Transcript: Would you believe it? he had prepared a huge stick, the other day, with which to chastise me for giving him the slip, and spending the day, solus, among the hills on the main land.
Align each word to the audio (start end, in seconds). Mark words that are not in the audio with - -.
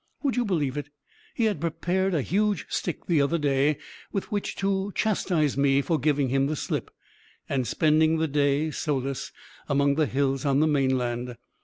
Would 0.23 0.35
you 0.35 0.45
believe 0.45 0.77
it? 0.77 0.89
he 1.35 1.43
had 1.43 1.61
prepared 1.61 2.15
a 2.15 2.23
huge 2.23 2.65
stick, 2.69 3.05
the 3.05 3.21
other 3.21 3.37
day, 3.37 3.77
with 4.11 4.31
which 4.31 4.55
to 4.55 4.91
chastise 4.95 5.55
me 5.55 5.79
for 5.83 5.99
giving 5.99 6.29
him 6.29 6.47
the 6.47 6.55
slip, 6.55 6.89
and 7.47 7.67
spending 7.67 8.17
the 8.17 8.27
day, 8.27 8.71
solus, 8.71 9.31
among 9.69 9.93
the 9.93 10.07
hills 10.07 10.43
on 10.43 10.59
the 10.59 10.65
main 10.65 10.97
land. 10.97 11.35